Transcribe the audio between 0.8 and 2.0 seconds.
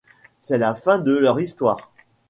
de leur histoire.